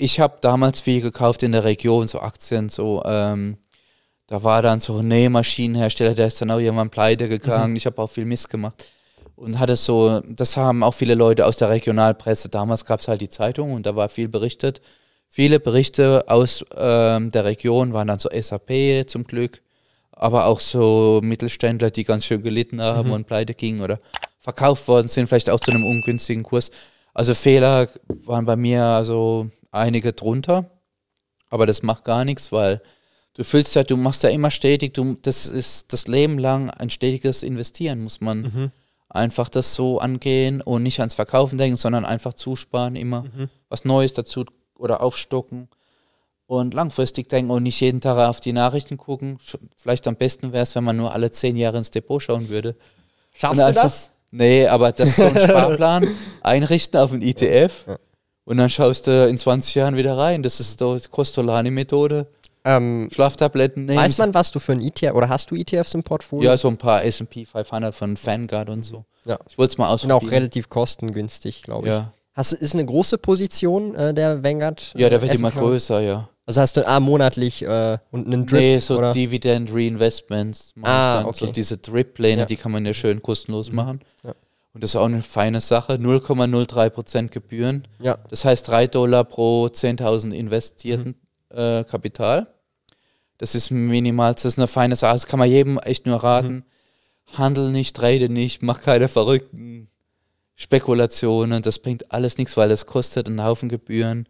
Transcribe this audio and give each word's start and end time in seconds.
Ich 0.00 0.20
habe 0.20 0.38
damals 0.40 0.80
viel 0.80 1.00
gekauft 1.00 1.42
in 1.42 1.52
der 1.52 1.64
Region, 1.64 2.06
so 2.06 2.20
Aktien, 2.20 2.68
so. 2.68 3.02
Ähm, 3.04 3.58
da 4.28 4.44
war 4.44 4.62
dann 4.62 4.78
so 4.78 4.98
ein 4.98 5.08
Nähmaschinenhersteller, 5.08 6.14
der 6.14 6.28
ist 6.28 6.40
dann 6.40 6.50
auch 6.50 6.58
irgendwann 6.58 6.90
pleite 6.90 7.28
gegangen. 7.28 7.70
Mhm. 7.70 7.76
Ich 7.76 7.86
habe 7.86 8.00
auch 8.00 8.08
viel 8.08 8.26
Mist 8.26 8.48
gemacht. 8.48 8.86
Und 9.34 9.58
hatte 9.58 9.74
so, 9.74 10.20
das 10.20 10.56
haben 10.56 10.82
auch 10.82 10.94
viele 10.94 11.14
Leute 11.14 11.46
aus 11.46 11.56
der 11.56 11.70
Regionalpresse. 11.70 12.48
Damals 12.48 12.84
gab 12.84 13.00
es 13.00 13.08
halt 13.08 13.20
die 13.20 13.28
Zeitung 13.28 13.72
und 13.72 13.86
da 13.86 13.96
war 13.96 14.08
viel 14.08 14.28
berichtet. 14.28 14.80
Viele 15.28 15.60
Berichte 15.60 16.24
aus 16.28 16.64
ähm, 16.76 17.30
der 17.30 17.44
Region 17.44 17.92
waren 17.92 18.08
dann 18.08 18.18
so 18.18 18.28
SAP 18.30 19.08
zum 19.08 19.24
Glück, 19.24 19.62
aber 20.12 20.46
auch 20.46 20.60
so 20.60 21.20
Mittelständler, 21.22 21.90
die 21.90 22.04
ganz 22.04 22.24
schön 22.24 22.42
gelitten 22.42 22.80
haben 22.80 23.08
mhm. 23.08 23.14
und 23.14 23.26
pleite 23.26 23.54
gingen 23.54 23.80
oder 23.80 23.98
verkauft 24.38 24.88
worden 24.88 25.08
sind, 25.08 25.28
vielleicht 25.28 25.50
auch 25.50 25.60
zu 25.60 25.70
einem 25.70 25.84
ungünstigen 25.84 26.42
Kurs. 26.42 26.70
Also 27.14 27.34
Fehler 27.34 27.88
waren 28.24 28.44
bei 28.44 28.56
mir 28.56 28.84
also 28.84 29.48
einige 29.70 30.12
drunter, 30.12 30.70
aber 31.50 31.66
das 31.66 31.82
macht 31.82 32.04
gar 32.04 32.24
nichts, 32.24 32.52
weil 32.52 32.82
du 33.34 33.44
fühlst 33.44 33.74
ja, 33.74 33.84
du 33.84 33.96
machst 33.96 34.22
ja 34.22 34.30
immer 34.30 34.50
stetig, 34.50 34.94
du, 34.94 35.16
das 35.22 35.46
ist 35.46 35.92
das 35.92 36.08
Leben 36.08 36.38
lang 36.38 36.70
ein 36.70 36.90
stetiges 36.90 37.42
Investieren, 37.42 38.02
muss 38.02 38.20
man 38.20 38.40
mhm. 38.40 38.72
einfach 39.08 39.48
das 39.48 39.74
so 39.74 39.98
angehen 39.98 40.60
und 40.60 40.82
nicht 40.82 41.00
ans 41.00 41.14
Verkaufen 41.14 41.58
denken, 41.58 41.76
sondern 41.76 42.04
einfach 42.04 42.34
zusparen, 42.34 42.96
immer 42.96 43.22
mhm. 43.22 43.48
was 43.68 43.84
Neues 43.84 44.14
dazu 44.14 44.44
oder 44.76 45.02
aufstocken 45.02 45.68
und 46.46 46.72
langfristig 46.72 47.28
denken 47.28 47.50
und 47.50 47.62
nicht 47.62 47.80
jeden 47.80 48.00
Tag 48.00 48.28
auf 48.28 48.40
die 48.40 48.52
Nachrichten 48.52 48.96
gucken. 48.96 49.38
Vielleicht 49.76 50.08
am 50.08 50.16
besten 50.16 50.52
wäre 50.52 50.62
es, 50.62 50.74
wenn 50.74 50.84
man 50.84 50.96
nur 50.96 51.12
alle 51.12 51.30
zehn 51.30 51.56
Jahre 51.56 51.78
ins 51.78 51.90
Depot 51.90 52.22
schauen 52.22 52.48
würde. 52.48 52.74
Schaffst 53.32 53.60
du 53.60 53.72
das? 53.72 54.12
Nee, 54.30 54.66
aber 54.66 54.92
das 54.92 55.10
ist 55.10 55.16
so 55.16 55.26
ein 55.26 55.40
Sparplan 55.40 56.06
einrichten 56.42 57.00
auf 57.00 57.12
ein 57.12 57.22
ETF 57.22 57.84
ja. 57.86 57.98
Und 58.48 58.56
dann 58.56 58.70
schaust 58.70 59.06
du 59.06 59.28
in 59.28 59.36
20 59.36 59.74
Jahren 59.74 59.96
wieder 59.96 60.16
rein. 60.16 60.42
Das 60.42 60.58
ist 60.58 60.80
die 60.80 61.00
Costolani-Methode. 61.10 62.26
Ähm, 62.64 63.10
Schlaftabletten 63.12 63.84
nehmen. 63.84 63.98
Weiß 63.98 64.16
man, 64.16 64.32
was 64.32 64.50
du 64.50 64.58
für 64.58 64.72
ein 64.72 64.80
ETF 64.80 65.12
oder 65.14 65.28
hast 65.28 65.50
du 65.50 65.54
ETFs 65.54 65.92
im 65.92 66.02
Portfolio? 66.02 66.48
Ja, 66.50 66.56
so 66.56 66.68
ein 66.68 66.78
paar 66.78 67.04
SP 67.04 67.44
500 67.44 67.94
von 67.94 68.16
Vanguard 68.16 68.70
und 68.70 68.82
so. 68.82 69.04
Ja. 69.26 69.38
Ich 69.50 69.58
wollte 69.58 69.72
es 69.72 69.78
mal 69.78 69.88
ausprobieren. 69.88 70.20
Sind 70.20 70.28
auch 70.28 70.32
relativ 70.32 70.70
kostengünstig, 70.70 71.62
glaube 71.62 71.86
ich. 71.88 71.92
Ja. 71.92 72.12
Hast, 72.34 72.52
ist 72.52 72.72
eine 72.72 72.86
große 72.86 73.18
Position 73.18 73.94
äh, 73.94 74.14
der 74.14 74.42
Vanguard? 74.42 74.94
Ja, 74.96 75.10
der 75.10 75.20
wird 75.20 75.34
immer 75.34 75.50
größer, 75.50 76.00
ja. 76.00 76.30
Also 76.46 76.62
hast 76.62 76.78
du 76.78 76.88
ah, 76.88 77.00
monatlich 77.00 77.62
äh, 77.62 77.98
und 78.10 78.26
einen 78.26 78.46
Drip? 78.46 78.60
Nee, 78.60 78.78
so 78.78 78.96
oder? 78.96 79.12
Dividend 79.12 79.70
Reinvestments. 79.70 80.72
Ah, 80.80 81.24
okay. 81.26 81.44
So 81.44 81.52
diese 81.52 81.76
Drip-Pläne, 81.76 82.40
ja. 82.40 82.46
die 82.46 82.56
kann 82.56 82.72
man 82.72 82.86
ja 82.86 82.94
schön 82.94 83.20
kostenlos 83.20 83.68
mhm. 83.68 83.76
machen. 83.76 84.00
Ja. 84.24 84.32
Und 84.78 84.84
das 84.84 84.90
ist 84.90 84.96
auch 84.96 85.06
eine 85.06 85.22
feine 85.22 85.60
Sache. 85.60 85.94
0,03% 85.94 87.30
Gebühren. 87.30 87.88
Ja. 88.00 88.16
Das 88.30 88.44
heißt 88.44 88.68
3 88.68 88.86
Dollar 88.86 89.24
pro 89.24 89.66
10.000 89.66 90.30
investierten 90.30 91.16
mhm. 91.50 91.58
äh, 91.58 91.82
Kapital. 91.82 92.46
Das 93.38 93.56
ist 93.56 93.72
minimal, 93.72 94.34
das 94.34 94.44
ist 94.44 94.56
eine 94.56 94.68
feine 94.68 94.94
Sache. 94.94 95.14
Das 95.14 95.26
kann 95.26 95.40
man 95.40 95.50
jedem 95.50 95.80
echt 95.80 96.06
nur 96.06 96.22
raten. 96.22 96.54
Mhm. 96.54 97.38
Handel 97.38 97.72
nicht, 97.72 97.96
trade 97.96 98.28
nicht, 98.28 98.62
mach 98.62 98.80
keine 98.80 99.08
verrückten 99.08 99.88
Spekulationen, 100.54 101.60
das 101.60 101.80
bringt 101.80 102.12
alles 102.12 102.38
nichts, 102.38 102.56
weil 102.56 102.70
es 102.70 102.86
kostet 102.86 103.26
einen 103.26 103.42
Haufen 103.42 103.68
Gebühren. 103.68 104.28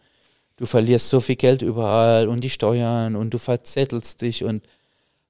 Du 0.56 0.64
verlierst 0.64 1.10
so 1.10 1.20
viel 1.20 1.37
Geld 1.37 1.60
überall 1.60 2.26
und 2.26 2.42
die 2.42 2.48
Steuern 2.48 3.16
und 3.16 3.34
du 3.34 3.38
verzettelst 3.38 4.22
dich 4.22 4.44
und 4.44 4.66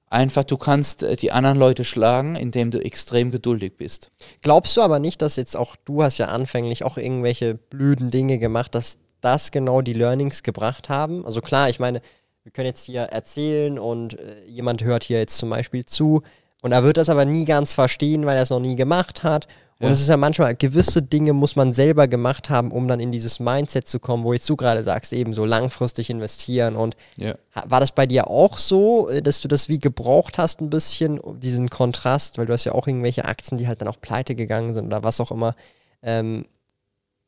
einfach, 0.09 0.43
du 0.43 0.57
kannst 0.57 1.03
äh, 1.03 1.15
die 1.15 1.31
anderen 1.31 1.57
Leute 1.57 1.83
schlagen, 1.83 2.35
indem 2.35 2.71
du 2.71 2.83
extrem 2.83 3.31
geduldig 3.31 3.77
bist. 3.77 4.11
Glaubst 4.41 4.75
du 4.77 4.81
aber 4.81 4.99
nicht, 4.99 5.21
dass 5.21 5.35
jetzt 5.35 5.55
auch, 5.55 5.75
du 5.85 6.03
hast 6.03 6.17
ja 6.17 6.27
anfänglich 6.27 6.83
auch 6.83 6.97
irgendwelche 6.97 7.55
blöden 7.55 8.11
Dinge 8.11 8.39
gemacht, 8.39 8.75
dass 8.75 8.97
das 9.21 9.51
genau 9.51 9.81
die 9.81 9.93
Learnings 9.93 10.43
gebracht 10.43 10.89
haben? 10.89 11.25
Also 11.25 11.41
klar, 11.41 11.69
ich 11.69 11.79
meine, 11.79 12.01
wir 12.43 12.51
können 12.51 12.67
jetzt 12.67 12.85
hier 12.85 13.01
erzählen 13.01 13.77
und 13.77 14.19
äh, 14.19 14.43
jemand 14.45 14.83
hört 14.83 15.03
hier 15.03 15.19
jetzt 15.19 15.37
zum 15.37 15.49
Beispiel 15.49 15.85
zu 15.85 16.23
und 16.61 16.71
er 16.71 16.83
wird 16.83 16.97
das 16.97 17.09
aber 17.09 17.25
nie 17.25 17.45
ganz 17.45 17.73
verstehen, 17.73 18.25
weil 18.25 18.37
er 18.37 18.43
es 18.43 18.49
noch 18.49 18.59
nie 18.59 18.75
gemacht 18.75 19.23
hat 19.23 19.47
und 19.79 19.87
ja. 19.87 19.93
es 19.93 20.01
ist 20.01 20.09
ja 20.09 20.17
manchmal, 20.17 20.55
gewisse 20.55 21.01
Dinge 21.01 21.31
muss 21.31 21.55
man 21.55 21.71
selber 21.71 22.09
gemacht 22.09 22.49
haben, 22.49 22.71
um 22.71 22.89
dann 22.89 22.99
in 22.99 23.13
dieses 23.13 23.39
Mindset 23.39 23.87
zu 23.87 23.99
kommen, 23.99 24.25
wo 24.25 24.33
jetzt 24.33 24.49
du 24.49 24.57
gerade 24.57 24.83
sagst, 24.83 25.13
eben 25.13 25.33
so 25.33 25.45
langfristig 25.45 26.09
investieren. 26.09 26.75
Und 26.75 26.97
ja. 27.15 27.35
war 27.63 27.79
das 27.79 27.93
bei 27.93 28.05
dir 28.05 28.27
auch 28.27 28.57
so, 28.57 29.07
äh, 29.07 29.21
dass 29.21 29.39
du 29.39 29.47
das 29.47 29.69
wie 29.69 29.79
gebraucht 29.79 30.37
hast, 30.37 30.59
ein 30.59 30.69
bisschen, 30.69 31.21
diesen 31.39 31.69
Kontrast, 31.69 32.37
weil 32.37 32.45
du 32.45 32.51
hast 32.51 32.65
ja 32.65 32.73
auch 32.73 32.87
irgendwelche 32.87 33.23
Aktien, 33.23 33.57
die 33.57 33.69
halt 33.69 33.79
dann 33.79 33.87
auch 33.87 34.01
pleite 34.01 34.35
gegangen 34.35 34.73
sind 34.73 34.85
oder 34.85 35.01
was 35.01 35.21
auch 35.21 35.31
immer. 35.31 35.55
Ähm, 36.03 36.45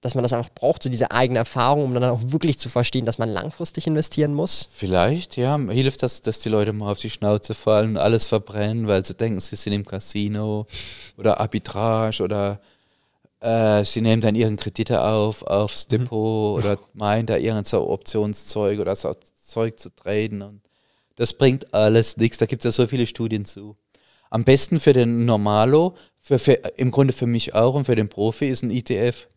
dass 0.01 0.15
man 0.15 0.23
das 0.23 0.33
einfach 0.33 0.49
braucht, 0.53 0.81
so 0.81 0.89
diese 0.89 1.11
eigene 1.11 1.39
Erfahrung, 1.39 1.85
um 1.85 1.93
dann 1.93 2.03
auch 2.03 2.19
wirklich 2.25 2.57
zu 2.57 2.69
verstehen, 2.69 3.05
dass 3.05 3.19
man 3.19 3.29
langfristig 3.29 3.85
investieren 3.85 4.33
muss? 4.33 4.67
Vielleicht, 4.71 5.37
ja. 5.37 5.57
Hilft 5.57 6.01
das, 6.01 6.21
dass 6.21 6.39
die 6.39 6.49
Leute 6.49 6.73
mal 6.73 6.91
auf 6.91 6.99
die 6.99 7.11
Schnauze 7.11 7.53
fallen 7.53 7.91
und 7.91 7.97
alles 7.97 8.25
verbrennen, 8.25 8.87
weil 8.87 9.05
sie 9.05 9.13
denken, 9.13 9.39
sie 9.39 9.55
sind 9.55 9.73
im 9.73 9.85
Casino 9.85 10.65
oder 11.17 11.39
Arbitrage 11.39 12.23
oder 12.23 12.59
äh, 13.41 13.85
sie 13.85 14.01
nehmen 14.01 14.21
dann 14.21 14.33
ihren 14.33 14.57
Kredite 14.57 15.03
auf 15.03 15.43
aufs 15.43 15.87
mhm. 15.87 15.97
Depot 15.97 16.57
mhm. 16.57 16.63
oder 16.63 16.79
meinen 16.93 17.27
da 17.27 17.37
irgendein 17.37 17.65
so 17.65 17.87
Optionszeug 17.87 18.79
oder 18.79 18.95
so 18.95 19.11
Zeug 19.35 19.79
zu 19.79 19.93
traden 19.95 20.41
und 20.41 20.61
das 21.15 21.33
bringt 21.33 21.73
alles 21.73 22.17
nichts. 22.17 22.39
Da 22.39 22.47
gibt 22.47 22.65
es 22.65 22.75
ja 22.75 22.83
so 22.83 22.87
viele 22.87 23.05
Studien 23.05 23.45
zu. 23.45 23.75
Am 24.31 24.43
besten 24.45 24.79
für 24.79 24.93
den 24.93 25.25
Normalo, 25.25 25.95
für, 26.17 26.39
für, 26.39 26.53
im 26.77 26.89
Grunde 26.89 27.13
für 27.13 27.27
mich 27.27 27.53
auch 27.53 27.75
und 27.75 27.85
für 27.85 27.95
den 27.95 28.09
Profi 28.09 28.47
ist 28.47 28.63
ein 28.63 28.71
ETF 28.71 29.27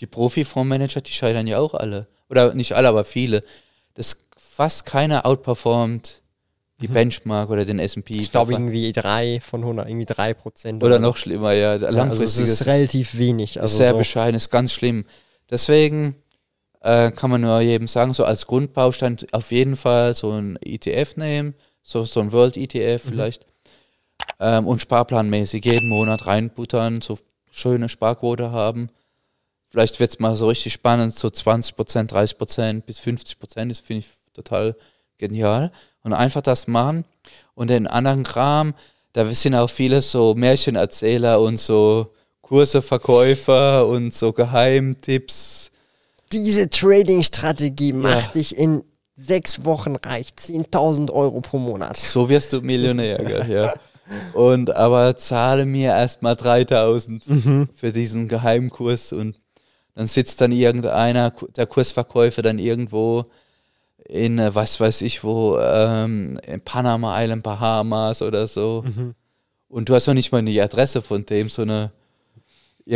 die 0.00 0.06
Profi-Fondsmanager, 0.06 1.00
die 1.00 1.12
scheitern 1.12 1.46
ja 1.46 1.58
auch 1.58 1.74
alle. 1.74 2.08
Oder 2.28 2.54
nicht 2.54 2.72
alle, 2.72 2.88
aber 2.88 3.04
viele. 3.04 3.40
Das 3.94 4.18
fast 4.36 4.84
keiner 4.84 5.26
outperformt 5.26 6.22
die 6.80 6.88
mhm. 6.88 6.94
Benchmark 6.94 7.50
oder 7.50 7.64
den 7.64 7.78
S&P. 7.78 8.18
Ich 8.18 8.30
glaube 8.30 8.52
irgendwie 8.52 8.92
drei 8.92 9.40
von 9.40 9.62
100, 9.62 9.88
irgendwie 9.88 10.06
drei 10.06 10.34
Prozent. 10.34 10.82
Oder, 10.82 10.96
oder 10.96 10.98
noch 10.98 11.16
schlimmer, 11.16 11.52
ja. 11.52 11.74
Langfristig 11.76 12.26
also 12.26 12.42
es 12.42 12.60
ist 12.60 12.66
relativ 12.66 13.16
wenig. 13.16 13.60
Also 13.60 13.72
ist 13.72 13.76
sehr 13.78 13.92
so. 13.92 13.98
bescheiden, 13.98 14.34
ist 14.34 14.50
ganz 14.50 14.72
schlimm. 14.72 15.06
Deswegen 15.50 16.16
äh, 16.80 17.10
kann 17.10 17.30
man 17.30 17.40
nur 17.40 17.60
jedem 17.60 17.88
sagen, 17.88 18.12
so 18.12 18.24
als 18.24 18.46
Grundbaustein 18.46 19.16
auf 19.32 19.52
jeden 19.52 19.76
Fall 19.76 20.14
so 20.14 20.32
ein 20.32 20.58
ETF 20.62 21.16
nehmen, 21.16 21.54
so, 21.82 22.04
so 22.04 22.20
ein 22.20 22.32
World 22.32 22.56
ETF 22.56 23.04
mhm. 23.04 23.08
vielleicht. 23.08 23.46
Ähm, 24.38 24.66
und 24.66 24.82
sparplanmäßig 24.82 25.64
jeden 25.64 25.88
Monat 25.88 26.26
reinbuttern, 26.26 27.00
so 27.00 27.18
schöne 27.50 27.88
Sparquote 27.88 28.52
haben. 28.52 28.90
Vielleicht 29.76 30.00
wird 30.00 30.10
es 30.10 30.18
mal 30.18 30.34
so 30.36 30.48
richtig 30.48 30.72
spannend, 30.72 31.14
so 31.14 31.28
20 31.28 31.76
Prozent, 31.76 32.10
30 32.10 32.38
Prozent 32.38 32.86
bis 32.86 32.98
50 32.98 33.38
Prozent, 33.38 33.70
das 33.70 33.80
finde 33.80 33.98
ich 33.98 34.06
total 34.32 34.74
genial. 35.18 35.70
Und 36.02 36.14
einfach 36.14 36.40
das 36.40 36.66
machen. 36.66 37.04
Und 37.54 37.68
den 37.68 37.86
anderen 37.86 38.22
Kram, 38.22 38.72
da 39.12 39.26
sind 39.34 39.54
auch 39.54 39.68
viele 39.68 40.00
so 40.00 40.34
Märchenerzähler 40.34 41.42
und 41.42 41.58
so 41.58 42.14
Kurseverkäufer 42.40 43.86
und 43.86 44.14
so 44.14 44.32
Geheimtipps. 44.32 45.70
Diese 46.32 46.70
Trading-Strategie 46.70 47.92
macht 47.92 48.28
ja. 48.28 48.32
dich 48.32 48.56
in 48.56 48.82
sechs 49.14 49.66
Wochen 49.66 49.96
reich, 49.96 50.28
10.000 50.40 51.10
Euro 51.10 51.42
pro 51.42 51.58
Monat. 51.58 51.98
So 51.98 52.30
wirst 52.30 52.54
du 52.54 52.62
Millionär, 52.62 53.46
ja. 53.46 53.74
Und 54.32 54.74
aber 54.74 55.18
zahle 55.18 55.66
mir 55.66 55.90
erstmal 55.90 56.34
3000 56.34 57.28
mhm. 57.28 57.68
für 57.74 57.92
diesen 57.92 58.26
Geheimkurs 58.28 59.12
und 59.12 59.36
dann 59.96 60.06
sitzt 60.06 60.42
dann 60.42 60.52
irgendeiner, 60.52 61.32
der 61.56 61.66
Kursverkäufer 61.66 62.42
dann 62.42 62.58
irgendwo 62.58 63.24
in, 64.04 64.38
äh, 64.38 64.54
was 64.54 64.78
weiß 64.78 65.00
ich 65.00 65.24
wo, 65.24 65.58
ähm, 65.58 66.38
in 66.46 66.60
Panama 66.60 67.20
Island, 67.20 67.42
Bahamas 67.42 68.20
oder 68.20 68.46
so. 68.46 68.84
Mhm. 68.86 69.14
Und 69.68 69.88
du 69.88 69.94
hast 69.94 70.06
noch 70.06 70.14
nicht 70.14 70.30
mal 70.32 70.38
eine 70.38 70.62
Adresse 70.62 71.00
von 71.00 71.24
dem, 71.24 71.48
so 71.48 71.62
eine, 71.62 71.92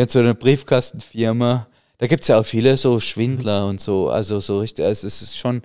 so 0.09 0.19
eine 0.19 0.35
Briefkastenfirma. 0.35 1.67
Da 1.97 2.07
gibt 2.07 2.23
es 2.23 2.29
ja 2.29 2.39
auch 2.39 2.47
viele 2.47 2.77
so 2.77 3.01
Schwindler 3.01 3.65
mhm. 3.65 3.71
und 3.71 3.81
so. 3.81 4.11
Also 4.11 4.41
so 4.41 4.61
richtig, 4.61 4.85
also 4.85 5.07
es 5.07 5.23
ist 5.23 5.39
schon 5.39 5.63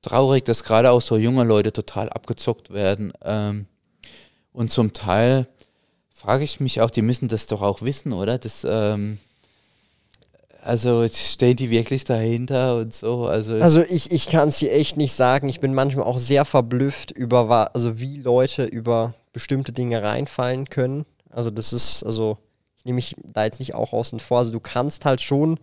traurig, 0.00 0.46
dass 0.46 0.64
gerade 0.64 0.90
auch 0.90 1.02
so 1.02 1.18
junge 1.18 1.44
Leute 1.44 1.70
total 1.70 2.08
abgezockt 2.08 2.72
werden. 2.72 3.12
Ähm, 3.22 3.66
und 4.52 4.72
zum 4.72 4.94
Teil 4.94 5.48
frage 6.10 6.44
ich 6.44 6.60
mich 6.60 6.80
auch, 6.80 6.90
die 6.90 7.02
müssen 7.02 7.28
das 7.28 7.46
doch 7.46 7.60
auch 7.60 7.82
wissen, 7.82 8.14
oder? 8.14 8.38
Das, 8.38 8.66
ähm, 8.68 9.18
Also 10.68 11.08
stehen 11.08 11.56
die 11.56 11.70
wirklich 11.70 12.04
dahinter 12.04 12.76
und 12.76 12.92
so? 12.92 13.26
Also, 13.26 13.54
Also 13.54 13.82
ich, 13.82 14.10
ich 14.12 14.28
kann 14.28 14.50
es 14.50 14.58
dir 14.58 14.70
echt 14.70 14.98
nicht 14.98 15.14
sagen. 15.14 15.48
Ich 15.48 15.60
bin 15.60 15.72
manchmal 15.72 16.04
auch 16.04 16.18
sehr 16.18 16.44
verblüfft 16.44 17.10
über, 17.10 17.70
also 17.74 17.98
wie 17.98 18.20
Leute 18.20 18.66
über 18.66 19.14
bestimmte 19.32 19.72
Dinge 19.72 20.02
reinfallen 20.02 20.68
können. 20.68 21.06
Also 21.30 21.48
das 21.50 21.72
ist, 21.72 22.04
also 22.04 22.36
ich 22.76 22.84
nehme 22.84 22.96
mich 22.96 23.16
da 23.24 23.44
jetzt 23.44 23.60
nicht 23.60 23.74
auch 23.74 23.94
außen 23.94 24.20
vor. 24.20 24.40
Also 24.40 24.52
du 24.52 24.60
kannst 24.60 25.06
halt 25.06 25.22
schon 25.22 25.58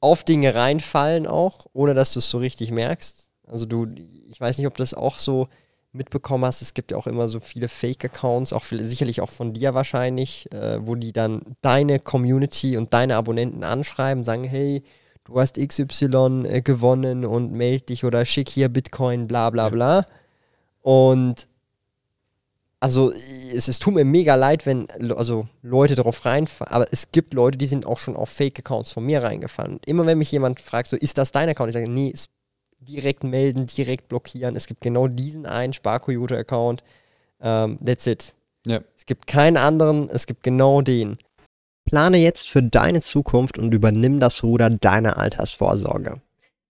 auf 0.00 0.22
Dinge 0.22 0.54
reinfallen 0.54 1.26
auch, 1.26 1.64
ohne 1.72 1.94
dass 1.94 2.12
du 2.12 2.18
es 2.18 2.28
so 2.28 2.36
richtig 2.36 2.70
merkst. 2.70 3.30
Also 3.46 3.64
du, 3.64 3.86
ich 4.28 4.38
weiß 4.38 4.58
nicht, 4.58 4.66
ob 4.66 4.76
das 4.76 4.92
auch 4.92 5.18
so 5.18 5.48
mitbekommen 5.94 6.44
hast. 6.44 6.62
Es 6.62 6.74
gibt 6.74 6.90
ja 6.90 6.96
auch 6.96 7.06
immer 7.06 7.28
so 7.28 7.40
viele 7.40 7.68
Fake-Accounts, 7.68 8.52
auch 8.52 8.64
viel, 8.64 8.84
sicherlich 8.84 9.20
auch 9.20 9.30
von 9.30 9.52
dir 9.52 9.74
wahrscheinlich, 9.74 10.50
äh, 10.52 10.84
wo 10.84 10.94
die 10.94 11.12
dann 11.12 11.42
deine 11.60 11.98
Community 11.98 12.76
und 12.76 12.92
deine 12.92 13.16
Abonnenten 13.16 13.64
anschreiben, 13.64 14.24
sagen, 14.24 14.44
hey, 14.44 14.82
du 15.24 15.40
hast 15.40 15.56
XY 15.56 16.44
äh, 16.46 16.62
gewonnen 16.62 17.24
und 17.24 17.52
meld 17.52 17.88
dich 17.88 18.04
oder 18.04 18.24
schick 18.26 18.48
hier 18.48 18.68
Bitcoin, 18.68 19.26
bla 19.26 19.50
bla 19.50 19.68
bla. 19.68 20.04
Und 20.82 21.48
also 22.80 23.10
es, 23.12 23.68
es 23.68 23.78
tut 23.78 23.94
mir 23.94 24.04
mega 24.04 24.34
leid, 24.34 24.66
wenn 24.66 24.90
also 25.16 25.48
Leute 25.62 25.94
darauf 25.94 26.26
reinfallen, 26.26 26.70
aber 26.70 26.86
es 26.92 27.12
gibt 27.12 27.32
Leute, 27.32 27.56
die 27.56 27.64
sind 27.64 27.86
auch 27.86 27.98
schon 27.98 28.14
auf 28.14 28.28
Fake-Accounts 28.28 28.92
von 28.92 29.06
mir 29.06 29.22
reingefallen. 29.22 29.80
Immer 29.86 30.04
wenn 30.04 30.18
mich 30.18 30.30
jemand 30.30 30.60
fragt, 30.60 30.88
so 30.88 30.96
ist 30.96 31.16
das 31.16 31.32
dein 31.32 31.48
Account? 31.48 31.70
Ich 31.70 31.74
sage, 31.74 31.90
nee, 31.90 32.08
ist 32.08 32.28
direkt 32.84 33.24
melden, 33.24 33.66
direkt 33.66 34.08
blockieren. 34.08 34.56
Es 34.56 34.66
gibt 34.66 34.80
genau 34.80 35.08
diesen 35.08 35.46
einen 35.46 35.72
Sparkoyote-Account. 35.72 36.82
Ähm, 37.40 37.78
that's 37.84 38.06
it. 38.06 38.34
Ja. 38.66 38.80
Es 38.96 39.06
gibt 39.06 39.26
keinen 39.26 39.56
anderen, 39.56 40.08
es 40.10 40.26
gibt 40.26 40.42
genau 40.42 40.80
den. 40.80 41.18
Plane 41.84 42.16
jetzt 42.16 42.48
für 42.48 42.62
deine 42.62 43.00
Zukunft 43.00 43.58
und 43.58 43.72
übernimm 43.72 44.20
das 44.20 44.42
Ruder 44.42 44.70
deiner 44.70 45.18
Altersvorsorge. 45.18 46.20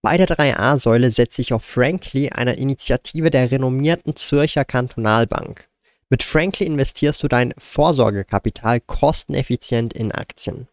Bei 0.03 0.19
der 0.19 0.29
3a-Säule 0.29 1.11
setze 1.11 1.41
ich 1.41 1.55
auf 1.55 1.65
Frankly, 1.65 2.29
einer 2.29 2.59
Initiative 2.59 3.31
der 3.31 3.51
renommierten 3.51 4.17
Zürcher 4.17 4.65
Kantonalbank. 4.65 5.69
Mit 6.11 6.23
Frankly 6.23 6.67
investierst 6.67 7.23
du 7.23 7.29
dein 7.29 7.55
Vorsorgekapital 7.57 8.81
kosteneffizient 8.81 9.95
in 9.95 10.13
Aktien. 10.13 10.69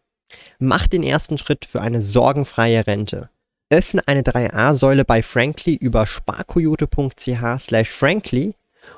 Mach 0.60 0.88
den 0.88 1.04
ersten 1.04 1.38
Schritt 1.38 1.66
für 1.66 1.82
eine 1.82 2.02
sorgenfreie 2.02 2.86
Rente. 2.86 3.31
Öffne 3.72 4.06
eine 4.06 4.22
3a-Säule 4.22 5.06
bei 5.06 5.24
Frankly 5.24 5.76
über 5.76 6.06
sparkoyote.ch 6.06 7.60
slash 7.60 7.90
frankly 7.90 8.54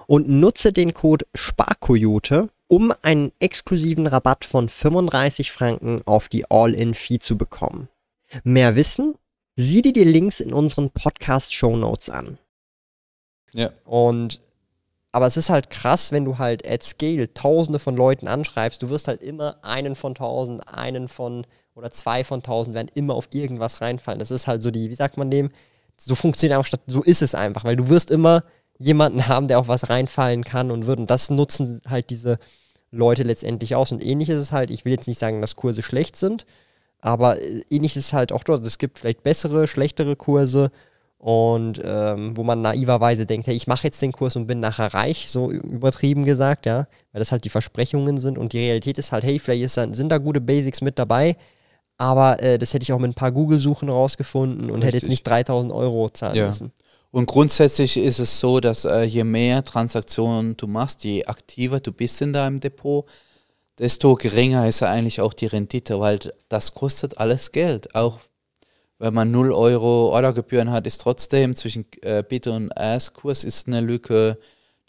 und 0.08 0.28
nutze 0.28 0.74
den 0.74 0.96
Code 0.96 1.26
SPARKOYOTE, 1.36 2.50
um 2.68 2.92
einen 3.04 3.32
exklusiven 3.40 4.08
Rabatt 4.08 4.46
von 4.46 4.70
35 4.70 5.52
Franken 5.52 6.02
auf 6.06 6.28
die 6.28 6.50
All-In-Fee 6.50 7.20
zu 7.20 7.38
bekommen. 7.38 7.88
Mehr 8.44 8.76
Wissen? 8.76 9.16
Sieh 9.56 9.84
dir 9.84 9.94
die 9.94 10.04
Links 10.04 10.40
in 10.40 10.54
unseren 10.54 10.90
Podcast-Show-Notes 10.90 12.10
an. 12.10 12.40
Ja. 13.52 13.70
Und 13.86 14.42
aber 15.14 15.28
es 15.28 15.38
ist 15.38 15.52
halt 15.52 15.70
krass, 15.70 16.12
wenn 16.12 16.26
du 16.26 16.40
halt 16.40 16.68
at 16.68 16.84
scale 16.84 17.32
tausende 17.34 17.78
von 17.78 17.96
Leuten 17.96 18.28
anschreibst, 18.28 18.82
du 18.82 18.90
wirst 18.90 19.08
halt 19.08 19.22
immer 19.22 19.58
einen 19.64 19.96
von 19.96 20.16
tausend, 20.16 20.68
einen 20.68 21.08
von 21.08 21.46
oder 21.76 21.92
zwei 21.92 22.24
von 22.24 22.42
tausend 22.42 22.76
werden 22.76 22.90
immer 22.96 23.14
auf 23.14 23.28
irgendwas 23.32 23.80
reinfallen. 23.80 24.18
Das 24.18 24.32
ist 24.32 24.48
halt 24.48 24.64
so 24.64 24.72
die, 24.72 24.90
wie 24.90 24.96
sagt 24.96 25.18
man 25.18 25.30
dem? 25.30 25.52
So 25.98 26.16
funktioniert 26.16 26.58
einfach 26.58 26.80
so 26.88 27.04
ist 27.04 27.22
es 27.22 27.36
einfach, 27.36 27.64
weil 27.64 27.76
du 27.76 27.90
wirst 27.90 28.10
immer 28.10 28.44
jemanden 28.80 29.28
haben, 29.28 29.48
der 29.48 29.60
auf 29.60 29.68
was 29.68 29.88
reinfallen 29.88 30.44
kann 30.44 30.72
und 30.72 30.88
wird. 30.88 30.98
Und 30.98 31.12
das 31.12 31.30
nutzen 31.30 31.80
halt 31.88 32.10
diese 32.10 32.40
Leute 32.90 33.22
letztendlich 33.22 33.76
aus. 33.76 33.92
Und 33.92 34.04
ähnlich 34.04 34.30
ist 34.30 34.38
es 34.38 34.52
halt, 34.52 34.72
ich 34.72 34.84
will 34.84 34.94
jetzt 34.94 35.08
nicht 35.08 35.20
sagen, 35.20 35.42
dass 35.42 35.56
Kurse 35.56 35.84
schlecht 35.84 36.16
sind, 36.16 36.48
aber 37.02 37.40
äh, 37.40 37.64
ähnlich 37.70 37.96
ist 37.96 38.06
es 38.06 38.14
halt 38.14 38.32
auch 38.32 38.44
dort. 38.44 38.66
Es 38.66 38.80
gibt 38.80 38.98
vielleicht 38.98 39.22
bessere, 39.22 39.68
schlechtere 39.68 40.16
Kurse 40.16 40.72
und 41.24 41.80
ähm, 41.82 42.36
wo 42.36 42.44
man 42.44 42.62
naiverweise 42.62 43.26
denkt, 43.26 43.48
hey, 43.48 43.56
ich 43.56 43.66
mache 43.66 43.88
jetzt 43.88 44.02
den 44.02 44.12
Kurs 44.12 44.36
und 44.36 44.46
bin 44.46 44.60
nachher 44.60 44.94
reich, 44.94 45.30
so 45.30 45.50
übertrieben 45.52 46.26
gesagt, 46.26 46.66
ja, 46.66 46.86
weil 47.14 47.20
das 47.20 47.32
halt 47.32 47.46
die 47.46 47.50
Versprechungen 47.50 48.18
sind 48.18 48.38
und 48.38 48.52
die 48.52 48.60
Realität 48.60 48.98
ist 48.98 49.14
halt, 49.14 49.24
hey, 49.24 49.40
vielleicht 49.40 49.64
ist 49.64 49.78
da, 49.78 49.88
sind 49.94 50.12
da 50.12 50.18
gute 50.18 50.42
Basics 50.42 50.82
mit 50.82 51.00
dabei, 51.00 51.38
aber 51.98 52.44
äh, 52.44 52.58
das 52.58 52.74
hätte 52.74 52.84
ich 52.84 52.92
auch 52.92 53.00
mit 53.00 53.12
ein 53.12 53.14
paar 53.14 53.32
Google-Suchen 53.32 53.88
rausgefunden 53.88 54.70
und 54.70 54.82
hätte 54.82 54.98
jetzt 54.98 55.04
Richtig. 55.04 55.10
nicht 55.10 55.24
3000 55.24 55.72
Euro 55.72 56.10
zahlen 56.10 56.36
Ja. 56.36 56.48
müssen. 56.48 56.74
Und 57.12 57.26
grundsätzlich 57.28 57.96
ist 57.96 58.20
es 58.20 58.42
so, 58.42 58.60
dass 58.60 58.84
äh, 58.84 59.04
je 59.04 59.24
mehr 59.24 59.64
Transaktionen 59.64 60.58
du 60.58 60.68
machst, 60.68 61.06
je 61.06 61.24
aktiver 61.24 61.80
du 61.80 61.94
bist 61.94 62.22
in 62.22 62.34
deinem 62.34 62.60
Depot, 62.60 63.06
desto 63.80 64.16
geringer 64.16 64.68
ist 64.68 64.82
ja 64.82 64.90
eigentlich 64.90 65.22
auch 65.22 65.32
die 65.34 65.46
Rendite, 65.46 66.02
weil 66.02 66.20
das 66.50 66.74
kostet 66.74 67.18
alles 67.18 67.54
Geld. 67.54 67.96
Auch 67.96 68.20
wenn 69.00 69.14
man 69.14 69.32
0 69.32 69.52
Euro 69.52 70.10
Ordergebühren 70.10 70.72
hat, 70.72 70.88
ist 70.88 71.02
trotzdem 71.02 71.56
zwischen 71.56 71.86
äh, 72.02 72.24
Bid 72.28 72.48
und 72.48 72.72
Ask-Kurs 72.78 73.44
ist 73.44 73.68
eine 73.68 73.82
Lücke, 73.82 74.38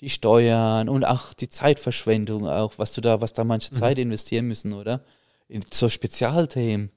die 0.00 0.10
Steuern 0.10 0.88
und 0.88 1.04
auch 1.04 1.34
die 1.34 1.48
Zeitverschwendung 1.48 2.46
auch, 2.46 2.74
was 2.76 2.92
du 2.92 3.00
da, 3.00 3.20
was 3.20 3.32
da 3.32 3.44
manche 3.44 3.70
Zeit 3.70 3.98
investieren 3.98 4.46
müssen, 4.46 4.72
oder? 4.72 5.00
In 5.48 5.62
so 5.72 5.88
Spezialthemen, 5.88 6.90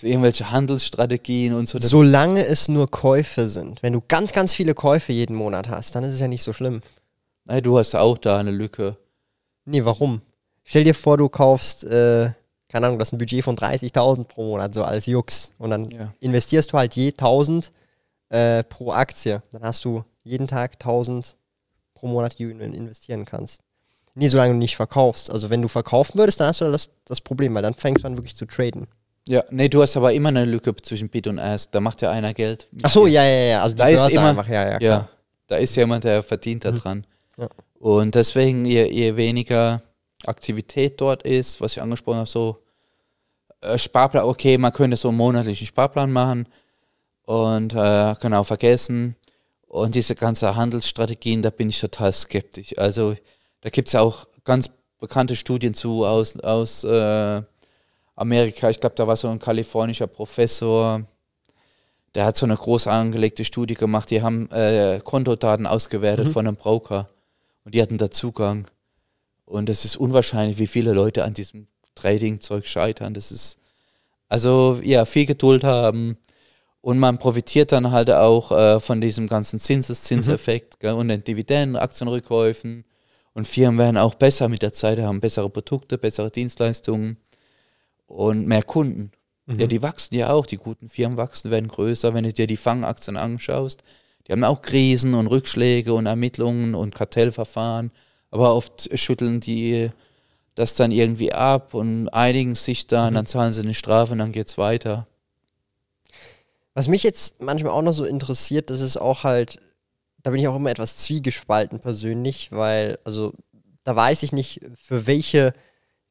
so 0.00 0.06
irgendwelche 0.06 0.50
Handelsstrategien 0.50 1.54
und 1.54 1.68
so. 1.68 1.78
Solange 1.78 2.44
es 2.44 2.68
nur 2.68 2.90
Käufe 2.90 3.48
sind, 3.48 3.82
wenn 3.82 3.92
du 3.92 4.02
ganz, 4.06 4.32
ganz 4.32 4.54
viele 4.54 4.74
Käufe 4.74 5.12
jeden 5.12 5.36
Monat 5.36 5.68
hast, 5.68 5.94
dann 5.94 6.04
ist 6.04 6.14
es 6.14 6.20
ja 6.20 6.28
nicht 6.28 6.42
so 6.42 6.52
schlimm. 6.52 6.80
Nein, 7.44 7.62
du 7.62 7.78
hast 7.78 7.94
auch 7.94 8.18
da 8.18 8.38
eine 8.38 8.50
Lücke. 8.50 8.96
Nee, 9.64 9.84
warum? 9.84 10.22
Stell 10.64 10.84
dir 10.84 10.94
vor, 10.94 11.16
du 11.16 11.28
kaufst, 11.28 11.84
äh, 11.84 12.32
keine 12.68 12.86
Ahnung, 12.86 12.98
das 12.98 13.08
ist 13.08 13.12
ein 13.12 13.18
Budget 13.18 13.42
von 13.44 13.56
30.000 13.56 14.24
pro 14.24 14.44
Monat, 14.44 14.74
so 14.74 14.84
als 14.84 15.06
Jux. 15.06 15.52
Und 15.58 15.70
dann 15.70 15.90
Ja. 15.90 16.12
investierst 16.20 16.72
du 16.72 16.78
halt 16.78 16.94
je 16.94 17.08
1000 17.12 17.72
äh, 18.30 18.62
pro 18.64 18.92
Aktie. 18.92 19.42
Dann 19.52 19.62
hast 19.62 19.84
du 19.84 20.04
jeden 20.22 20.46
Tag 20.46 20.74
1000 20.74 21.36
pro 21.94 22.06
Monat, 22.08 22.38
die 22.38 22.44
du 22.44 22.50
in- 22.50 22.74
investieren 22.74 23.24
kannst. 23.24 23.62
Nee, 24.14 24.28
solange 24.28 24.52
du 24.52 24.58
nicht 24.58 24.76
verkaufst. 24.76 25.30
Also 25.30 25.48
wenn 25.48 25.62
du 25.62 25.68
verkaufen 25.68 26.18
würdest, 26.18 26.40
dann 26.40 26.48
hast 26.48 26.60
du 26.60 26.70
das, 26.70 26.90
das 27.04 27.20
Problem, 27.20 27.54
weil 27.54 27.62
dann 27.62 27.74
fängst 27.74 28.04
du 28.04 28.08
an 28.08 28.16
wirklich 28.18 28.36
zu 28.36 28.44
traden. 28.46 28.86
Ja, 29.26 29.42
nee, 29.50 29.68
du 29.68 29.80
hast 29.82 29.96
aber 29.96 30.12
immer 30.12 30.28
eine 30.30 30.44
Lücke 30.44 30.74
zwischen 30.76 31.08
Bid 31.08 31.26
und 31.26 31.38
Ask. 31.38 31.70
Da 31.72 31.80
macht 31.80 32.02
ja 32.02 32.10
einer 32.10 32.34
Geld. 32.34 32.68
Ach 32.82 32.90
so, 32.90 33.06
ja, 33.06 33.24
ja, 33.24 33.44
ja. 33.44 33.62
Also 33.62 33.74
die 33.74 33.78
Da 33.78 33.88
ist 33.88 33.96
Börse 34.00 34.14
immer- 34.16 34.28
einfach, 34.30 34.48
ja, 34.48 34.68
ja, 34.72 34.78
Ja, 34.80 35.08
da 35.46 35.56
ist 35.56 35.74
jemand, 35.76 36.04
der 36.04 36.22
verdient 36.22 36.64
da 36.64 36.72
Mhm. 36.72 36.76
dran. 36.76 37.06
Ja. 37.36 37.48
Und 37.78 38.14
deswegen, 38.14 38.64
je, 38.64 38.90
je 38.90 39.16
weniger 39.16 39.82
Aktivität 40.26 41.00
dort 41.00 41.22
ist, 41.22 41.60
was 41.60 41.72
ich 41.72 41.82
angesprochen 41.82 42.18
habe, 42.18 42.28
so 42.28 42.58
äh, 43.60 43.78
Sparplan, 43.78 44.24
okay, 44.24 44.58
man 44.58 44.72
könnte 44.72 44.96
so 44.96 45.08
einen 45.08 45.16
monatlichen 45.16 45.66
Sparplan 45.66 46.10
machen 46.10 46.48
und 47.22 47.74
äh, 47.74 48.14
genau 48.20 48.42
vergessen. 48.42 49.16
Und 49.66 49.94
diese 49.94 50.14
ganzen 50.14 50.56
Handelsstrategien, 50.56 51.42
da 51.42 51.50
bin 51.50 51.68
ich 51.68 51.78
total 51.80 52.12
skeptisch. 52.12 52.76
Also 52.78 53.14
da 53.60 53.68
gibt 53.70 53.88
es 53.88 53.94
auch 53.94 54.26
ganz 54.44 54.70
bekannte 54.98 55.36
Studien 55.36 55.74
zu 55.74 56.06
aus, 56.06 56.38
aus 56.40 56.84
äh, 56.84 57.42
Amerika. 58.16 58.70
Ich 58.70 58.80
glaube, 58.80 58.96
da 58.96 59.06
war 59.06 59.16
so 59.16 59.28
ein 59.28 59.38
kalifornischer 59.38 60.06
Professor, 60.06 61.02
der 62.14 62.24
hat 62.24 62.36
so 62.36 62.46
eine 62.46 62.56
groß 62.56 62.86
angelegte 62.86 63.44
Studie 63.44 63.74
gemacht. 63.74 64.10
Die 64.10 64.22
haben 64.22 64.50
äh, 64.50 65.00
Kontodaten 65.04 65.66
ausgewertet 65.66 66.28
Mhm. 66.28 66.32
von 66.32 66.46
einem 66.46 66.56
Broker 66.56 67.08
und 67.64 67.74
die 67.74 67.82
hatten 67.82 67.98
da 67.98 68.10
Zugang. 68.10 68.66
Und 69.48 69.70
es 69.70 69.84
ist 69.84 69.96
unwahrscheinlich, 69.96 70.58
wie 70.58 70.66
viele 70.66 70.92
Leute 70.92 71.24
an 71.24 71.32
diesem 71.32 71.68
Trading-Zeug 71.94 72.66
scheitern. 72.66 73.14
Das 73.14 73.32
ist 73.32 73.58
also 74.28 74.78
ja 74.82 75.06
viel 75.06 75.24
Geduld 75.24 75.64
haben 75.64 76.18
und 76.82 76.98
man 76.98 77.18
profitiert 77.18 77.72
dann 77.72 77.90
halt 77.90 78.10
auch 78.10 78.52
äh, 78.52 78.78
von 78.78 79.00
diesem 79.00 79.26
ganzen 79.26 79.58
Zinseszinseffekt 79.58 80.80
gell, 80.80 80.92
und 80.92 81.08
den 81.08 81.24
Dividenden, 81.24 81.76
Aktienrückkäufen. 81.76 82.84
Und 83.32 83.46
Firmen 83.46 83.78
werden 83.78 83.96
auch 83.96 84.16
besser 84.16 84.48
mit 84.48 84.62
der 84.62 84.72
Zeit, 84.72 84.98
haben 84.98 85.20
bessere 85.20 85.48
Produkte, 85.48 85.96
bessere 85.96 86.30
Dienstleistungen 86.30 87.16
und 88.06 88.46
mehr 88.46 88.62
Kunden. 88.62 89.12
Ja, 89.46 89.66
die 89.66 89.80
wachsen 89.80 90.14
ja 90.14 90.28
auch, 90.28 90.44
die 90.44 90.58
guten 90.58 90.90
Firmen 90.90 91.16
wachsen, 91.16 91.50
werden 91.50 91.68
größer, 91.68 92.12
wenn 92.12 92.24
du 92.24 92.32
dir 92.34 92.46
die 92.46 92.58
Fangaktien 92.58 93.16
anschaust. 93.16 93.82
Die 94.26 94.32
haben 94.32 94.44
auch 94.44 94.60
Krisen 94.60 95.14
und 95.14 95.26
Rückschläge 95.26 95.94
und 95.94 96.04
Ermittlungen 96.04 96.74
und 96.74 96.94
Kartellverfahren, 96.94 97.90
aber 98.30 98.54
oft 98.54 98.88
schütteln 98.98 99.40
die 99.40 99.90
das 100.58 100.74
dann 100.74 100.90
irgendwie 100.90 101.32
ab 101.32 101.72
und 101.72 102.08
einigen 102.08 102.56
sich 102.56 102.88
dann, 102.88 103.14
dann 103.14 103.26
zahlen 103.26 103.52
sie 103.52 103.62
eine 103.62 103.74
Strafe 103.74 104.12
und 104.12 104.18
dann 104.18 104.32
geht's 104.32 104.58
weiter. 104.58 105.06
Was 106.74 106.88
mich 106.88 107.04
jetzt 107.04 107.40
manchmal 107.40 107.72
auch 107.72 107.82
noch 107.82 107.92
so 107.92 108.04
interessiert, 108.04 108.68
das 108.70 108.80
ist 108.80 108.96
auch 108.96 109.22
halt, 109.22 109.60
da 110.22 110.30
bin 110.30 110.40
ich 110.40 110.48
auch 110.48 110.56
immer 110.56 110.70
etwas 110.70 110.96
zwiegespalten 110.96 111.78
persönlich, 111.78 112.50
weil, 112.50 112.98
also, 113.04 113.34
da 113.84 113.94
weiß 113.94 114.24
ich 114.24 114.32
nicht, 114.32 114.60
für 114.74 115.06
welche 115.06 115.54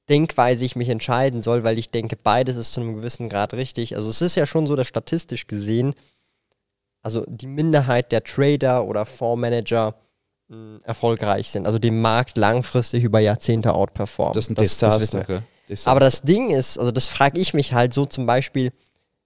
Denkweise 0.07 0.63
ich 0.63 0.77
mich 0.77 0.87
entscheiden 0.87 1.41
soll, 1.41 1.65
weil 1.65 1.77
ich 1.77 1.89
denke, 1.89 2.15
beides 2.15 2.55
ist 2.55 2.71
zu 2.71 2.79
einem 2.79 2.95
gewissen 2.95 3.27
Grad 3.27 3.53
richtig. 3.53 3.97
Also, 3.97 4.09
es 4.09 4.21
ist 4.21 4.35
ja 4.35 4.47
schon 4.47 4.65
so, 4.65 4.77
dass 4.77 4.87
statistisch 4.87 5.47
gesehen, 5.47 5.93
also 7.01 7.25
die 7.27 7.47
Minderheit 7.47 8.13
der 8.13 8.23
Trader 8.23 8.85
oder 8.85 9.05
Fondsmanager 9.05 9.95
erfolgreich 10.83 11.51
sind, 11.51 11.65
also 11.65 11.77
den 11.77 11.99
Markt 11.99 12.37
langfristig 12.37 13.03
über 13.03 13.19
Jahrzehnte 13.19 13.73
outperformen. 13.73 14.33
Das 14.33 14.45
ist 14.45 14.51
ein 14.51 14.57
wissen 14.57 14.81
wir. 14.81 14.97
Desaster. 14.97 15.23
gell? 15.23 15.43
Desaster. 15.67 15.91
Aber 15.91 15.99
das 15.99 16.21
Ding 16.21 16.49
ist, 16.49 16.77
also 16.77 16.91
das 16.91 17.07
frage 17.07 17.39
ich 17.39 17.53
mich 17.53 17.73
halt 17.73 17.93
so 17.93 18.05
zum 18.05 18.25
Beispiel, 18.25 18.71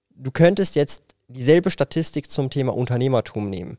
du 0.09 0.31
könntest 0.31 0.75
jetzt 0.75 1.03
dieselbe 1.27 1.69
Statistik 1.69 2.29
zum 2.29 2.49
Thema 2.49 2.75
Unternehmertum 2.75 3.49
nehmen. 3.49 3.77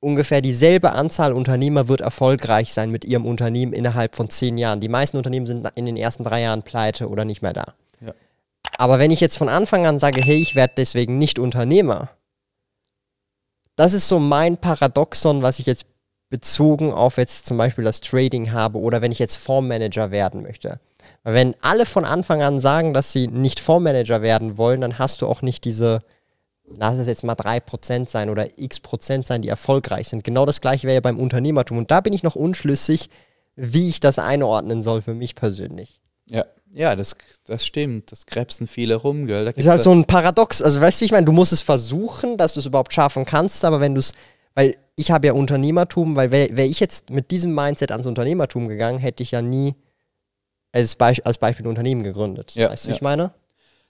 Ungefähr 0.00 0.42
dieselbe 0.42 0.92
Anzahl 0.92 1.32
Unternehmer 1.32 1.88
wird 1.88 2.02
erfolgreich 2.02 2.72
sein 2.72 2.90
mit 2.90 3.04
ihrem 3.06 3.24
Unternehmen 3.24 3.72
innerhalb 3.72 4.14
von 4.14 4.28
zehn 4.28 4.58
Jahren. 4.58 4.80
Die 4.80 4.90
meisten 4.90 5.16
Unternehmen 5.16 5.46
sind 5.46 5.66
in 5.74 5.86
den 5.86 5.96
ersten 5.96 6.22
drei 6.22 6.42
Jahren 6.42 6.62
pleite 6.62 7.08
oder 7.08 7.24
nicht 7.24 7.40
mehr 7.40 7.54
da. 7.54 7.74
Ja. 8.00 8.12
Aber 8.76 8.98
wenn 8.98 9.10
ich 9.10 9.20
jetzt 9.20 9.38
von 9.38 9.48
Anfang 9.48 9.86
an 9.86 9.98
sage, 9.98 10.20
hey, 10.22 10.36
ich 10.36 10.54
werde 10.54 10.74
deswegen 10.76 11.16
nicht 11.16 11.38
Unternehmer, 11.38 12.10
das 13.74 13.94
ist 13.94 14.08
so 14.08 14.18
mein 14.18 14.58
Paradoxon, 14.58 15.42
was 15.42 15.58
ich 15.58 15.66
jetzt 15.66 15.86
bezogen 16.28 16.92
auf 16.92 17.18
jetzt 17.18 17.46
zum 17.46 17.56
Beispiel 17.56 17.84
das 17.84 18.00
Trading 18.00 18.52
habe 18.52 18.78
oder 18.78 19.00
wenn 19.00 19.12
ich 19.12 19.18
jetzt 19.18 19.36
Fondsmanager 19.36 20.10
werden 20.10 20.42
möchte. 20.42 20.80
Weil 21.22 21.34
wenn 21.34 21.54
alle 21.60 21.86
von 21.86 22.04
Anfang 22.04 22.42
an 22.42 22.60
sagen, 22.60 22.92
dass 22.92 23.12
sie 23.12 23.28
nicht 23.28 23.60
Fondsmanager 23.60 24.22
werden 24.22 24.58
wollen, 24.58 24.80
dann 24.80 24.98
hast 24.98 25.22
du 25.22 25.26
auch 25.26 25.42
nicht 25.42 25.64
diese, 25.64 26.02
lass 26.68 26.98
es 26.98 27.06
jetzt 27.06 27.22
mal 27.22 27.34
3% 27.34 28.08
sein 28.08 28.28
oder 28.28 28.58
x 28.58 28.80
Prozent 28.80 29.26
sein, 29.26 29.42
die 29.42 29.48
erfolgreich 29.48 30.08
sind. 30.08 30.24
Genau 30.24 30.46
das 30.46 30.60
gleiche 30.60 30.86
wäre 30.86 30.96
ja 30.96 31.00
beim 31.00 31.18
Unternehmertum. 31.18 31.78
Und 31.78 31.90
da 31.90 32.00
bin 32.00 32.12
ich 32.12 32.24
noch 32.24 32.34
unschlüssig, 32.34 33.08
wie 33.54 33.88
ich 33.88 34.00
das 34.00 34.18
einordnen 34.18 34.82
soll 34.82 35.02
für 35.02 35.14
mich 35.14 35.34
persönlich. 35.34 36.00
Ja, 36.26 36.44
ja, 36.72 36.96
das, 36.96 37.16
das 37.44 37.64
stimmt. 37.64 38.10
Das 38.12 38.26
krebsen 38.26 38.66
viele 38.66 38.96
rum, 38.96 39.26
gell? 39.26 39.46
Da 39.46 39.50
ist 39.52 39.68
halt 39.68 39.82
so 39.82 39.92
ein 39.92 40.04
Paradox. 40.04 40.60
Also 40.60 40.80
weißt 40.80 41.00
du, 41.00 41.02
wie 41.02 41.06
ich 41.06 41.12
meine, 41.12 41.24
du 41.24 41.32
musst 41.32 41.52
es 41.52 41.62
versuchen, 41.62 42.36
dass 42.36 42.54
du 42.54 42.60
es 42.60 42.66
überhaupt 42.66 42.92
schaffen 42.92 43.24
kannst, 43.24 43.64
aber 43.64 43.80
wenn 43.80 43.94
du 43.94 44.00
es, 44.00 44.12
weil 44.54 44.76
ich 44.96 45.10
habe 45.10 45.26
ja 45.26 45.32
Unternehmertum, 45.34 46.16
weil 46.16 46.30
wäre 46.30 46.56
wär 46.56 46.64
ich 46.64 46.80
jetzt 46.80 47.10
mit 47.10 47.30
diesem 47.30 47.54
Mindset 47.54 47.92
ans 47.92 48.06
Unternehmertum 48.06 48.66
gegangen, 48.66 48.98
hätte 48.98 49.22
ich 49.22 49.30
ja 49.30 49.42
nie 49.42 49.74
als, 50.72 50.96
Be 50.96 51.12
als 51.22 51.38
Beispiel 51.38 51.66
ein 51.66 51.68
Unternehmen 51.68 52.02
gegründet. 52.02 52.54
Ja, 52.54 52.70
weißt 52.70 52.84
du, 52.84 52.88
ja. 52.88 52.92
wie 52.92 52.96
ich 52.96 53.02
meine? 53.02 53.32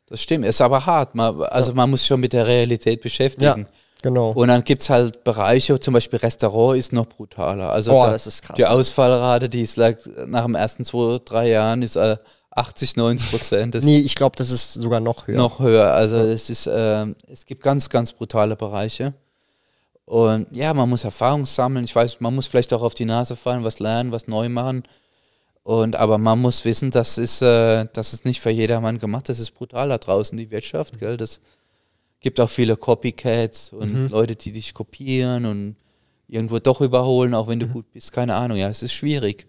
Das 0.07 0.21
stimmt, 0.21 0.45
ist 0.45 0.61
aber 0.61 0.85
hart. 0.85 1.15
Man, 1.15 1.43
also 1.43 1.71
ja. 1.71 1.77
man 1.77 1.91
muss 1.91 2.01
sich 2.01 2.09
schon 2.09 2.21
mit 2.21 2.33
der 2.33 2.47
Realität 2.47 3.01
beschäftigen. 3.01 3.63
Ja, 3.63 3.69
genau. 4.03 4.33
Und 4.33 4.49
dann 4.49 4.63
gibt 4.63 4.83
es 4.83 4.91
halt 4.91 5.25
Bereiche, 5.25 5.79
zum 5.81 5.95
Beispiel 5.95 6.19
Restaurant 6.19 6.79
ist 6.79 6.93
noch 6.93 7.07
brutaler. 7.07 7.71
Also 7.71 7.93
oh, 7.93 8.03
da, 8.03 8.11
das 8.11 8.27
ist 8.27 8.43
krass. 8.43 8.57
Die 8.57 8.67
Ausfallrate, 8.67 9.49
die 9.49 9.63
ist 9.63 9.77
like, 9.77 9.99
nach 10.27 10.45
den 10.45 10.55
ersten 10.55 10.85
zwei, 10.85 11.19
drei 11.25 11.51
Jahren 11.51 11.83
ist 11.83 11.97
äh, 11.97 12.17
80, 12.51 12.97
90 12.97 13.31
Prozent. 13.31 13.75
nee, 13.83 13.99
ich 13.99 14.15
glaube, 14.15 14.37
das 14.37 14.51
ist 14.51 14.75
sogar 14.75 15.01
noch 15.01 15.27
höher. 15.27 15.37
Noch 15.37 15.61
höher. 15.61 15.93
Also 15.93 16.17
es 16.17 16.51
ist, 16.51 16.67
äh, 16.67 17.07
es 17.29 17.47
gibt 17.47 17.63
ganz, 17.63 17.89
ganz 17.89 18.13
brutale 18.13 18.57
Bereiche. 18.57 19.15
Und 20.07 20.47
ja, 20.55 20.73
man 20.73 20.89
muss 20.89 21.05
Erfahrung 21.05 21.45
sammeln. 21.45 21.85
Ich 21.85 21.95
weiß, 21.95 22.21
man 22.21 22.35
muss 22.35 22.47
vielleicht 22.47 22.73
auch 22.73 22.83
auf 22.83 22.95
die 22.95 23.05
Nase 23.05 23.37
fallen, 23.37 23.65
was 23.65 23.81
lernen, 23.81 24.13
was 24.13 24.29
neu 24.29 24.49
machen. 24.49 24.85
Und 25.65 25.97
aber 25.97 26.17
man 26.17 26.41
muss 26.41 26.65
wissen, 26.65 26.93
das 26.93 27.19
ist, 27.19 27.43
äh, 27.43 27.87
das 27.93 28.15
ist 28.15 28.25
nicht 28.25 28.41
für 28.41 28.51
jedermann 28.51 28.99
gemacht. 28.99 29.29
Das 29.29 29.41
ist 29.41 29.51
brutal 29.51 29.89
da 29.89 29.99
draußen, 29.99 30.39
die 30.39 30.53
Wirtschaft. 30.53 31.01
Gell? 31.01 31.17
Das 31.17 31.41
gibt 32.21 32.39
auch 32.39 32.49
viele 32.49 32.77
Copycats 32.77 33.73
und 33.73 33.93
mhm. 33.93 34.07
Leute, 34.07 34.37
die 34.37 34.53
dich 34.53 34.75
kopieren 34.75 35.45
und 35.45 35.77
irgendwo 36.29 36.61
doch 36.61 36.81
überholen, 36.81 37.35
auch 37.35 37.49
wenn 37.49 37.59
du 37.59 37.67
mhm. 37.67 37.73
gut 37.73 37.93
bist. 37.93 38.13
Keine 38.13 38.37
Ahnung, 38.37 38.59
ja, 38.59 38.69
es 38.69 38.85
ist 38.85 38.93
schwierig. 38.93 39.49